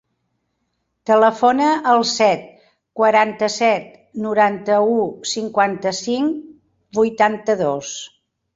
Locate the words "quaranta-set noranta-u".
3.03-4.97